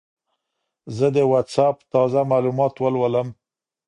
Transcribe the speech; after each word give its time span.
زه 0.97 1.07
د 1.15 1.17
وټساپ 1.31 1.75
تازه 1.91 2.21
معلومات 2.31 2.73
ولولم. 2.79 3.27